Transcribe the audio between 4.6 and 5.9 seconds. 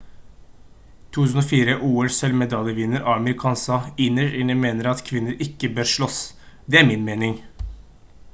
mener jeg at kvinner ikke